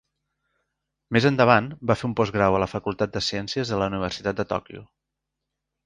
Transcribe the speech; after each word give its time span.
Més 1.17 1.27
endavant, 1.31 1.67
va 1.91 1.97
fer 2.01 2.07
un 2.09 2.17
postgrau 2.21 2.59
a 2.59 2.63
la 2.65 2.71
facultat 2.73 3.15
de 3.19 3.25
ciències 3.29 3.75
de 3.75 3.83
la 3.83 3.91
universitat 3.95 4.41
de 4.43 4.51
Tòquio. 4.57 4.87